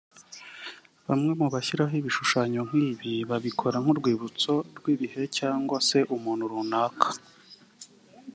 Bamwe 1.07 1.31
mu 1.39 1.47
bashyiraho 1.53 1.93
ibishushanyo 2.01 2.61
nk’ibi 2.69 3.13
babikora 3.29 3.77
nk’urwibutso 3.83 4.53
rw’ibihe 4.77 5.23
cyangwa 5.37 5.77
se 5.87 5.99
umuntu 6.15 6.43
runaka 6.51 7.09